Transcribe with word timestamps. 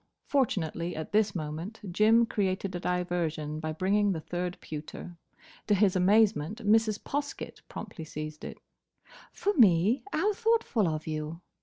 Fortunately 0.25 0.95
at 0.95 1.11
this 1.11 1.35
moment 1.35 1.79
Jim 1.91 2.25
created 2.25 2.73
a 2.73 2.79
diversion 2.79 3.59
by 3.59 3.71
bringing 3.71 4.13
the 4.13 4.19
third 4.19 4.57
pewter. 4.59 5.15
To 5.67 5.75
his 5.75 5.95
amazement 5.95 6.65
Mrs. 6.65 6.97
Poskett 7.03 7.61
promptly 7.69 8.03
seized 8.05 8.43
it. 8.43 8.57
"For 9.31 9.53
me? 9.53 10.03
How 10.11 10.33
thoughtful 10.33 10.87
of 10.87 11.05
you!" 11.05 11.41